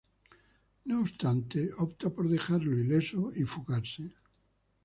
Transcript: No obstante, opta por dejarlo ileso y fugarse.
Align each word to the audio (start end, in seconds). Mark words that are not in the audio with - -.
No 0.85 1.01
obstante, 1.01 1.69
opta 1.77 2.09
por 2.09 2.27
dejarlo 2.27 2.75
ileso 2.75 3.31
y 3.35 3.43
fugarse. 3.43 4.11